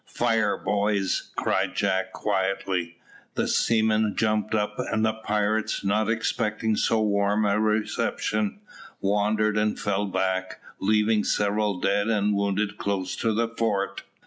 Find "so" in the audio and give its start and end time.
6.75-6.99